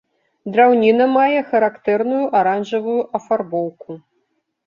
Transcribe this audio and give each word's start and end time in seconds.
Драўніна 0.53 1.05
мае 1.17 1.39
характэрную 1.51 2.21
аранжавую 2.39 2.97
афарбоўку. 3.19 3.99